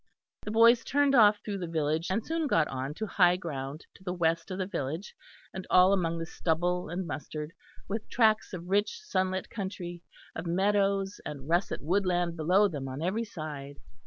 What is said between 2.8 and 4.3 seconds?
to high ground to the